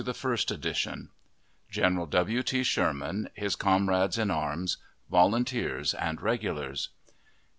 Sherman 0.03 1.09
GENERAL 1.69 2.07
W. 2.07 2.41
T. 2.41 2.63
SHERMAN 2.63 3.29
HIS 3.35 3.55
COMRADES 3.55 4.17
IN 4.17 4.31
ARMS, 4.31 4.77
VOLUNTEERS 5.11 5.93
AND 5.93 6.19
REGULARS. 6.23 6.89